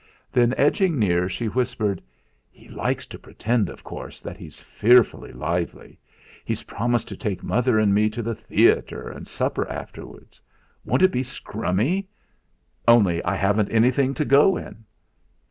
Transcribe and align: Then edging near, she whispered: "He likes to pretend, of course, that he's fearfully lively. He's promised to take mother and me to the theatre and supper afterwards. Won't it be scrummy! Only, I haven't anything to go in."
Then 0.31 0.55
edging 0.57 0.97
near, 0.97 1.29
she 1.29 1.45
whispered: 1.45 2.01
"He 2.49 2.67
likes 2.67 3.05
to 3.05 3.19
pretend, 3.19 3.69
of 3.69 3.83
course, 3.83 4.19
that 4.19 4.35
he's 4.35 4.59
fearfully 4.59 5.31
lively. 5.31 5.99
He's 6.43 6.63
promised 6.63 7.07
to 7.09 7.15
take 7.15 7.43
mother 7.43 7.77
and 7.77 7.93
me 7.93 8.09
to 8.09 8.23
the 8.23 8.33
theatre 8.33 9.09
and 9.11 9.27
supper 9.27 9.69
afterwards. 9.69 10.41
Won't 10.85 11.03
it 11.03 11.11
be 11.11 11.21
scrummy! 11.21 12.07
Only, 12.87 13.23
I 13.23 13.35
haven't 13.35 13.69
anything 13.69 14.15
to 14.15 14.25
go 14.25 14.57
in." 14.57 14.85